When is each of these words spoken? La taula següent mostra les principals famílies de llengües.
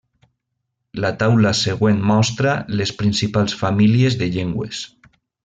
La 1.03 1.11
taula 1.23 1.51
següent 1.59 1.99
mostra 2.13 2.55
les 2.79 2.95
principals 3.03 3.55
famílies 3.61 4.19
de 4.23 4.33
llengües. 4.39 4.83